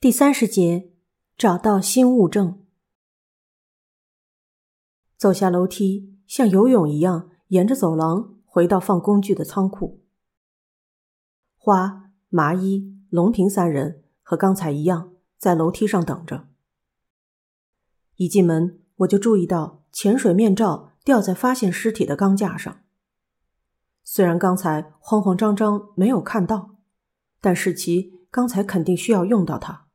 [0.00, 0.94] 第三十节，
[1.36, 2.64] 找到新物证。
[5.18, 10.00] 走下楼梯，像游泳一样，沿着走廊回到放工具的仓库。
[11.54, 16.48] 花、麻衣、龙平三人和刚才一样，在楼梯上等着。
[18.16, 22.80] 一进门，我就注意到潜水面罩吊在发现尸体的钢架上。
[24.02, 26.76] 虽然刚才慌慌张张没有看到，
[27.42, 29.88] 但是其刚才肯定需要用到它。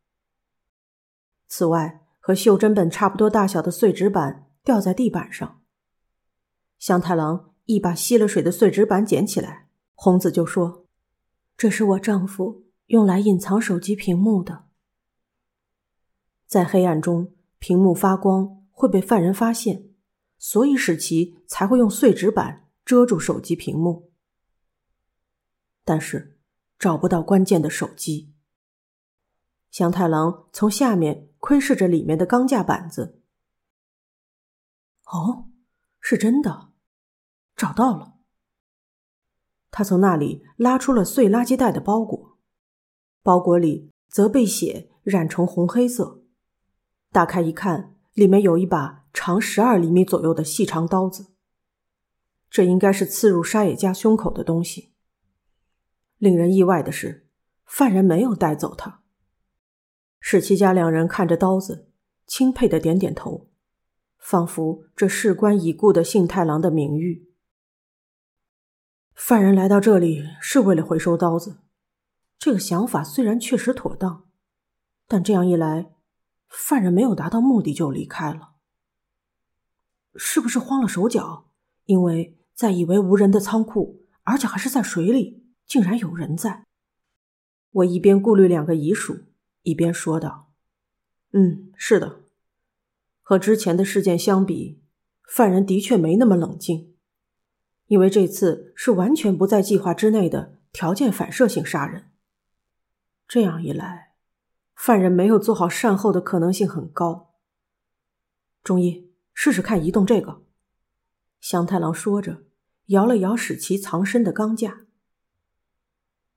[1.48, 5.62] 此外，和袖珍本差不多大小的碎纸板掉在地板上。
[6.80, 10.88] 香太郎一把吸了水的碎纸板捡起来，红子就说
[11.56, 14.66] ：“这是我丈夫用来隐藏手机屏幕的。
[16.48, 19.90] 在黑暗中，屏幕发光会被犯人发现，
[20.40, 24.12] 所以使其才会用碎纸板遮住手机屏幕。
[25.84, 26.40] 但是
[26.80, 28.34] 找不到关键的手机。
[29.70, 33.22] 香太郎从下面。”窥视着里面的钢架板子，
[35.06, 35.46] 哦，
[36.00, 36.72] 是真的，
[37.56, 38.16] 找到了。
[39.70, 42.40] 他从那里拉出了碎垃圾袋的包裹，
[43.22, 46.24] 包裹里则被血染成红黑色。
[47.12, 51.28] 打开一看，里面有一把长十二厘米左右的细长刀子，
[52.50, 54.96] 这应该是刺入沙野家胸口的东西。
[56.18, 57.28] 令人意外的是，
[57.66, 59.04] 犯人没有带走它。
[60.28, 61.88] 史七家两人看着刀子，
[62.26, 63.48] 钦佩的点点头，
[64.18, 67.30] 仿佛这事关已故的幸太郎的名誉。
[69.14, 71.60] 犯人来到这里是为了回收刀子，
[72.40, 74.26] 这个想法虽然确实妥当，
[75.08, 75.92] 但这样一来，
[76.50, 78.54] 犯人没有达到目的就离开了，
[80.16, 81.52] 是不是慌了手脚？
[81.84, 86.66] 因为在以为无人的仓库，而且还是在水里，竟然有人在。
[87.70, 89.26] 我一边顾虑两个遗属。
[89.66, 90.52] 一边说道
[91.34, 92.22] ：“嗯，是的，
[93.24, 94.80] 和之前的事件相比，
[95.28, 96.94] 犯人的确没那么冷静，
[97.88, 102.12] 因为这次是完全不在计划之内的条件反射性杀人。
[103.28, 104.14] 这样一来，
[104.76, 107.34] 犯人没有做好善后的可能性很高。”
[108.64, 110.44] 中医，试试看移动这个。”
[111.42, 112.44] 香太郎说着，
[112.88, 114.86] 摇了摇使其藏身的钢架。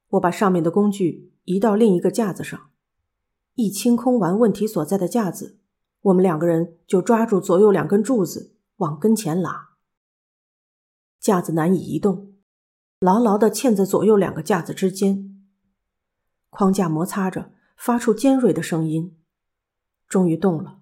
[0.08, 2.70] 我把上面的工具移到另一个架子上。
[3.60, 5.58] 一清空完问题所在的架子，
[6.02, 9.70] 我们两个人就抓住左右两根柱子往跟前拉。
[11.18, 12.34] 架子难以移动，
[13.00, 15.44] 牢牢的嵌在左右两个架子之间。
[16.50, 19.18] 框架摩擦着，发出尖锐的声音，
[20.06, 20.78] 终于动了。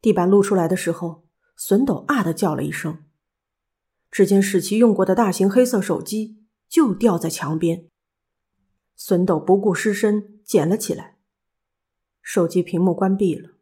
[0.00, 1.22] 地板露出来的时候，
[1.56, 3.04] 笋斗啊的叫了一声。
[4.10, 7.88] 只见史奇用过的大型黑色手机就掉在墙边。
[8.96, 11.18] 孙斗不顾尸身捡了起来，
[12.22, 13.56] 手机屏幕关闭了。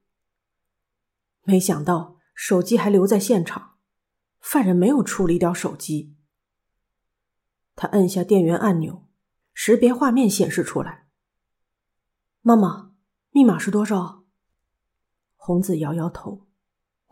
[1.42, 3.78] 没想到手机还留在现场，
[4.38, 6.14] 犯人没有处理掉手机。
[7.74, 9.08] 他按下电源按钮，
[9.54, 11.08] 识别画面显示出来。
[12.42, 12.94] 妈妈，
[13.30, 14.24] 密码是多少？
[15.34, 16.46] 红子摇摇头，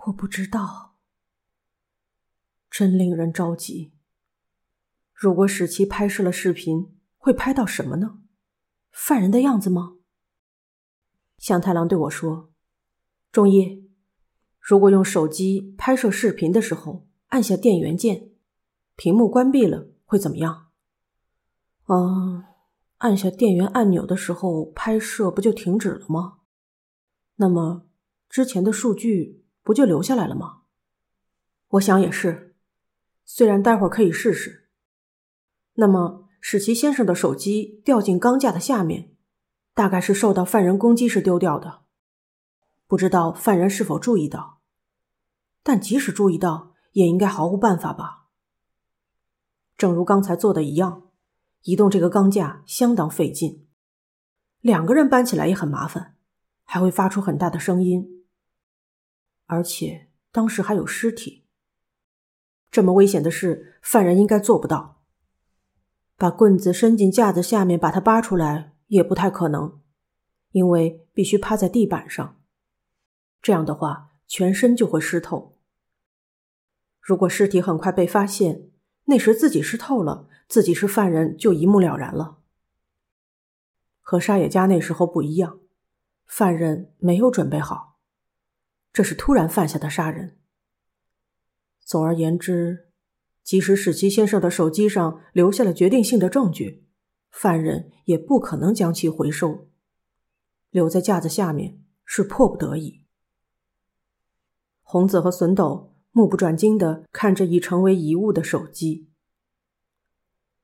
[0.05, 0.99] 我不知道。
[2.71, 3.93] 真令人着急。
[5.13, 7.00] 如果史奇拍摄了视频。
[7.21, 8.23] 会拍到什么呢？
[8.91, 9.99] 犯人的样子吗？
[11.37, 12.51] 向太郎对我说
[13.31, 13.91] ：“中医，
[14.59, 18.31] 如果用手机拍摄视频的时候按下电源键，
[18.97, 20.71] 屏幕关闭了会怎么样
[21.89, 22.43] ？”“嗯，
[22.97, 26.39] 按下电源按钮的时候拍摄不就停止了吗？
[27.37, 27.87] 那么
[28.31, 30.63] 之前的数据不就留下来了吗
[31.69, 32.57] ？”“我想也是，
[33.27, 34.71] 虽然待会儿可以试试。”
[35.77, 36.30] 那么。
[36.41, 39.15] 史奇先生的手机掉进钢架的下面，
[39.75, 41.83] 大概是受到犯人攻击时丢掉的。
[42.87, 44.61] 不知道犯人是否注意到，
[45.63, 48.27] 但即使注意到，也应该毫无办法吧。
[49.77, 51.11] 正如刚才做的一样，
[51.63, 53.67] 移动这个钢架相当费劲，
[54.61, 56.17] 两个人搬起来也很麻烦，
[56.65, 58.25] 还会发出很大的声音。
[59.47, 61.45] 而且当时还有尸体，
[62.71, 65.00] 这么危险的事，犯人应该做不到。
[66.21, 69.81] 把棍子伸进架子下面，把它扒出来也不太可能，
[70.51, 72.39] 因为必须趴在地板上。
[73.41, 75.57] 这样的话，全身就会湿透。
[77.01, 78.69] 如果尸体很快被发现，
[79.07, 82.37] 那时自己湿透了，自己是犯人就一目了然了。
[84.03, 85.61] 和沙野家那时候不一样，
[86.27, 87.99] 犯人没有准备好，
[88.93, 90.37] 这是突然犯下的杀人。
[91.81, 92.90] 总而言之。
[93.43, 96.87] 即使史奇先生的手机上留下了决定性的证据，
[97.31, 99.69] 犯人也不可能将其回收。
[100.71, 103.05] 留在架子下面是迫不得已。
[104.83, 109.09] 红子和笋斗目不转睛的看着已成为遗物的手机。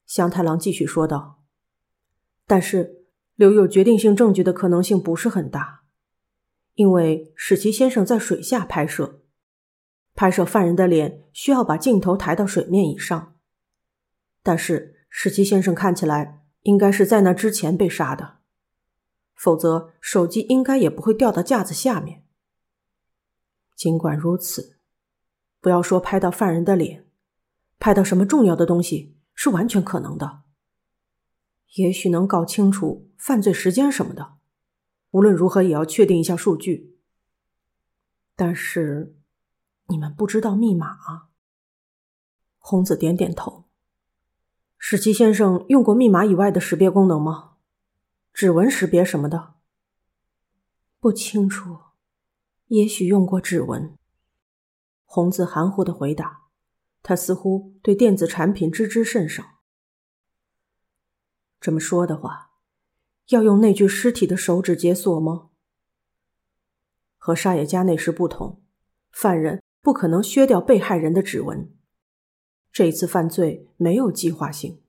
[0.04, 1.42] 祥太郎继续说道
[2.46, 5.82] ：“但是留有决定性证据的可能性不是很大，
[6.74, 9.22] 因为史奇先生在水下拍摄，
[10.16, 13.36] 拍摄犯人的脸需要把镜头抬到水面以上。
[14.42, 18.38] 但是史奇先生看起来应该是在那之前被杀的，
[19.36, 22.24] 否则手机应该也不会掉到架子下面。
[23.76, 24.72] 尽管如此。”
[25.58, 27.08] 不要说拍到犯人的脸，
[27.80, 30.42] 拍到什么重要的东西是完全可能的。
[31.74, 34.34] 也许能搞清楚犯罪时间什么的，
[35.10, 37.00] 无论如何也要确定一下数据。
[38.36, 39.16] 但是，
[39.88, 40.98] 你们不知道密码？
[42.58, 43.64] 红子点点头。
[44.78, 47.56] 史奇先生用过密码以外的识别功能吗？
[48.32, 49.54] 指纹识别什么的？
[50.98, 51.78] 不清楚，
[52.66, 53.96] 也许用过指纹。
[55.04, 56.42] 红子含糊的回答
[57.02, 59.60] ：“他似乎对电子产品知之甚少。
[61.60, 62.50] 这么说的话，
[63.28, 65.50] 要用那具尸体的手指解锁吗？
[67.16, 68.62] 和沙野家那时不同，
[69.10, 71.72] 犯人不可能削掉被害人的指纹。
[72.72, 74.82] 这次犯罪没有计划性。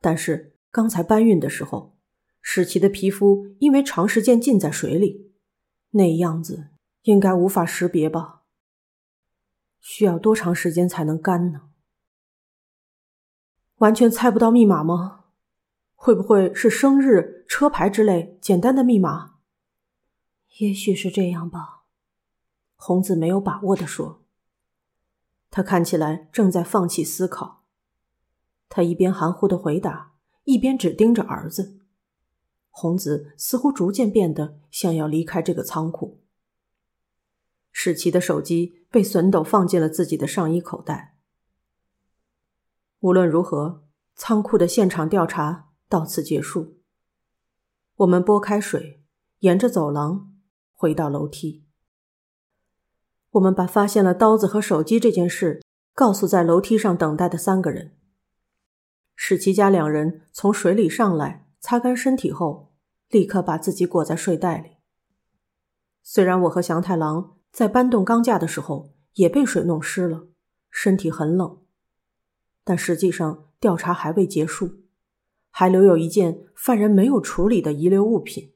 [0.00, 1.96] 但是刚才搬运的时候，
[2.40, 5.30] 史奇的皮肤因为长时间浸在水里，
[5.90, 6.70] 那样子。”
[7.02, 8.42] 应该无法识别吧？
[9.80, 11.68] 需要多长时间才能干呢？
[13.76, 15.26] 完全猜不到密码吗？
[15.94, 19.36] 会不会是生日、车牌之类简单的密码？
[20.58, 21.81] 也许是这样吧。
[22.84, 24.24] 红子没有把握的说。
[25.52, 27.62] 他看起来正在放弃思考。
[28.68, 31.78] 他一边含糊的回答，一边只盯着儿子。
[32.70, 36.22] 红子似乎逐渐变得想要离开这个仓库。
[37.70, 41.16] 史奇的手机被笋斗放进了自己的上衣口袋。
[42.98, 43.84] 无论如何，
[44.16, 46.78] 仓库的现场调查到此结束。
[47.94, 49.04] 我们拨开水，
[49.38, 50.34] 沿着走廊
[50.74, 51.61] 回到楼梯。
[53.32, 55.62] 我们把发现了刀子和手机这件事
[55.94, 57.96] 告诉在楼梯上等待的三个人。
[59.14, 62.72] 史奇家两人从水里上来，擦干身体后，
[63.08, 64.76] 立刻把自己裹在睡袋里。
[66.02, 67.36] 虽然我和祥太郎。
[67.52, 70.26] 在搬动钢架的时候，也被水弄湿了，
[70.70, 71.58] 身体很冷。
[72.64, 74.80] 但实际上，调查还未结束，
[75.50, 78.54] 还留有一件犯人没有处理的遗留物品。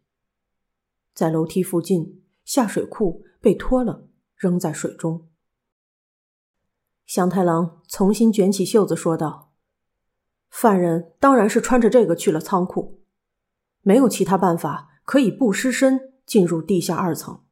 [1.12, 4.05] 在楼梯附近，下水库被拖了，
[4.36, 5.28] 扔在水中。
[7.04, 9.52] 祥太郎重新卷起袖子说道
[10.50, 13.00] ：“犯人当然是穿着这个去了仓库，
[13.82, 17.44] 没有其他办法可以不失身进入地下二层，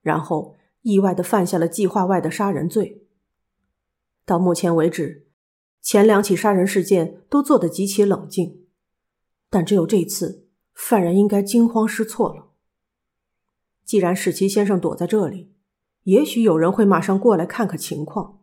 [0.00, 3.06] 然后。”意外的犯下了计划外的杀人罪。
[4.24, 5.28] 到目前为止，
[5.80, 8.66] 前两起杀人事件都做得极其冷静，
[9.48, 12.50] 但只有这次，犯人应该惊慌失措了。
[13.84, 15.51] 既然史奇先生躲在这里，
[16.04, 18.40] 也许有人会马上过来看看情况。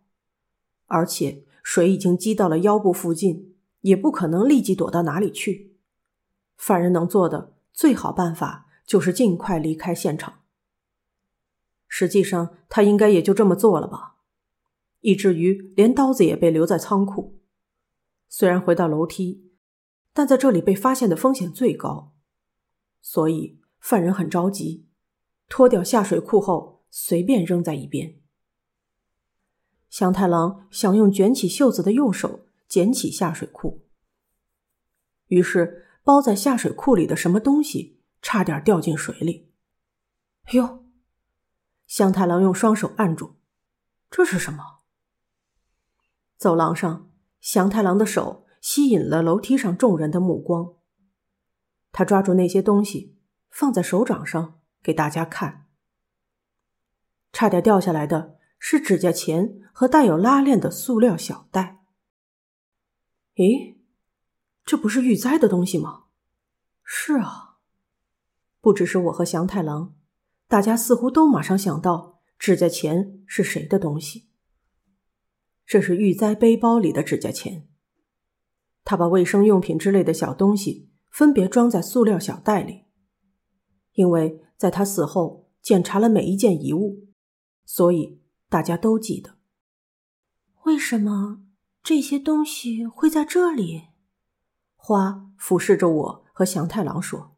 [0.87, 5.75] 而且水已经积到了腰部附近，也不可能立即躲到哪里去。
[6.57, 10.39] 犯人能做的最好办法就是尽快离开现场。
[11.87, 14.15] 实际上，他应该也就这么做了吧，
[15.01, 17.39] 以至于连刀子也被留在仓库。
[18.27, 19.49] 虽然回到楼梯，
[20.13, 22.13] 但在这里被发现的风险最高，
[23.01, 24.85] 所以犯人很着急，
[25.47, 28.19] 脱掉下水裤后随便扔在一边。
[29.89, 33.85] 祥太郎想用卷起袖子的右手捡起下水裤，
[35.27, 39.51] 于是包在下水裤里的什么东西差点掉进水里。
[40.51, 40.85] 哟！
[41.87, 43.37] 香太郎用双手按住，
[44.11, 44.81] 这是什么？
[46.37, 50.75] 走廊上，祥太郎的手吸引了楼梯上众人的目光。
[51.91, 53.17] 他抓住那些东西，
[53.49, 55.58] 放在手掌上给大家看。
[57.31, 61.79] 差点掉下来的是指甲钳和带有拉链的塑料小袋。
[63.35, 63.77] 咦，
[64.65, 66.05] 这不是玉哉的东西吗？
[66.83, 67.57] 是啊，
[68.59, 69.95] 不只是我和祥太郎。
[70.47, 74.27] 大家似乎都马上想到指甲钳是谁的东西。
[75.65, 77.67] 这是玉哉背包里的指甲钳。
[78.83, 82.85] 他把卫生用品之类的小东西分别装在塑料小袋里，
[83.93, 87.08] 因为在他死后检查了每一件遗物，
[87.69, 89.35] 所以大家都记得。
[90.63, 91.43] 为什么
[91.83, 93.89] 这些东西会在这里？
[94.75, 97.35] 花俯视着我和祥太郎说。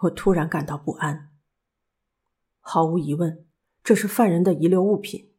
[0.00, 1.30] 我突然感到不安。
[2.60, 3.46] 毫无疑问，
[3.82, 5.32] 这是犯人的遗留物品。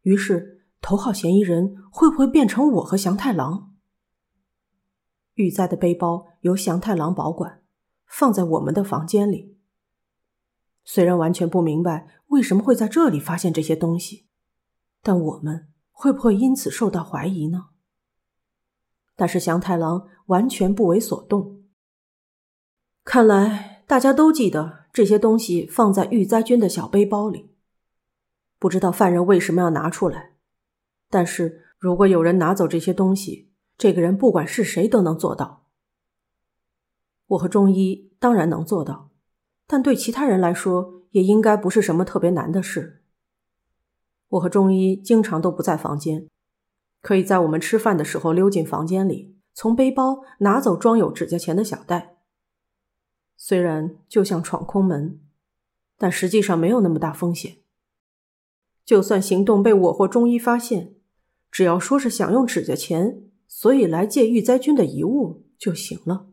[0.00, 3.74] 于是，头号嫌疑人会不会变成我和祥太郎？
[5.34, 7.62] 玉哉的背包由祥太郎保管，
[8.06, 9.55] 放在我们的房间里。
[10.86, 14.28] 虽然完全不明白为什么会在这里发现这些东西，
[15.02, 17.70] 但我们会不会因此受到怀疑呢？
[19.16, 21.64] 但是祥太郎完全不为所动。
[23.04, 27.50] 看来大家都记得这些东西放在玉哉君的小背包里。
[28.58, 30.34] 不知道犯人为什么要拿出来，
[31.10, 35.66] 但是如果有人拿走这些东西，这个人不管是谁都能做到。
[37.26, 39.10] 我和中医当然能做到，
[39.66, 43.02] 但对其他人来说也应该不是什么特别难的事。
[44.28, 46.28] 我和中医经常都不在房间，
[47.00, 52.16] 可以在我们吃饭的时候溜进房间里，从背包拿走装有指甲钳的小袋。
[53.36, 55.20] 虽然就像闯空门，
[55.98, 57.58] 但实际上没有那么大风险。
[58.84, 60.94] 就算行动被我或中医发现，
[61.50, 66.28] 只要说是想用指甲钳，所以来借玉灾君的遗物就行了，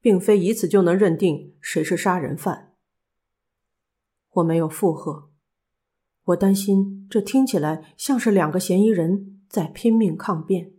[0.00, 2.74] 并非以此就能认定谁是杀人犯。
[4.30, 5.30] 我没有附和，
[6.24, 10.74] 我担心这听起来像是两个嫌疑人在拼命抗辩。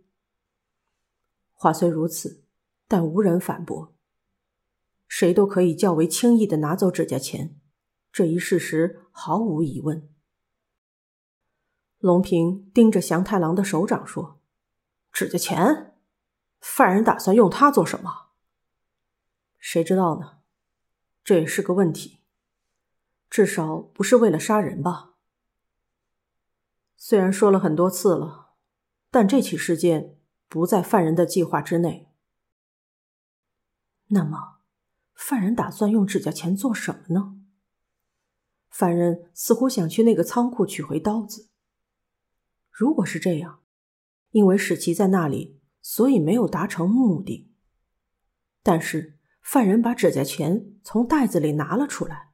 [1.52, 2.44] 话虽如此，
[2.88, 3.94] 但无人反驳。
[5.06, 7.60] 谁都可以较为轻易的拿走指甲钳，
[8.12, 10.08] 这一事实毫无疑问。
[11.98, 14.40] 龙平盯着祥太郎的手掌说
[15.12, 15.96] ：“指甲钳，
[16.60, 18.29] 犯人打算用它做什么？
[19.60, 20.40] 谁知道呢？
[21.22, 22.18] 这也是个问题。
[23.28, 25.14] 至少不是为了杀人吧？
[26.96, 28.54] 虽然说了很多次了，
[29.12, 32.12] 但这起事件不在犯人的计划之内。
[34.08, 34.56] 那么。”
[35.22, 37.36] 犯人打算用指甲钳做什么呢？
[38.70, 41.50] 犯人似乎想去那个仓库取回刀子。
[42.70, 43.60] 如果是这样，
[44.30, 47.52] 因为史奇在那里，所以没有达成目的。
[48.62, 52.30] 但是犯人把指甲钳从袋子里拿了出来，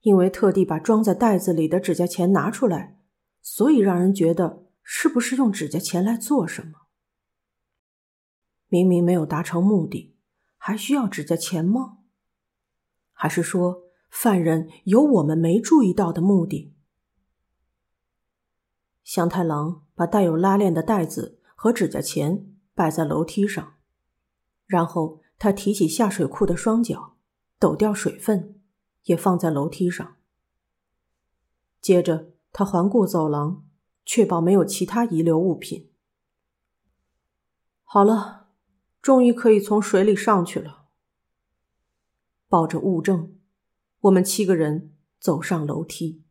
[0.00, 2.98] 因为特地把装在袋子里的指甲钳拿出来，
[3.40, 6.72] 所以让人觉得是不是用指甲钳来做什么？
[8.68, 10.16] 明明没有达成目的。
[10.62, 12.00] 还需要指甲钳吗？
[13.14, 16.76] 还是说犯人有我们没注意到的目的？
[19.02, 23.76] 祥太郎把带有拉链的袋子和指甲钳摆在楼梯上，
[24.66, 27.16] 然后他提起下水库的双脚，
[27.58, 28.60] 抖掉水分，
[29.06, 30.16] 也放在楼梯上。
[31.80, 33.66] 接着他环顾走廊，
[34.04, 35.90] 确保没有其他遗留物品。
[37.82, 38.38] 好了。
[39.02, 40.84] 终于可以从水里上去了。
[42.48, 43.38] 抱着物证，
[44.00, 46.22] 我们七个人走上楼梯。